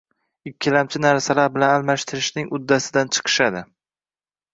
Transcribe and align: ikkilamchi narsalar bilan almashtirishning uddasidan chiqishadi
ikkilamchi 0.51 1.01
narsalar 1.05 1.51
bilan 1.57 1.73
almashtirishning 1.73 2.49
uddasidan 2.59 3.13
chiqishadi 3.19 3.63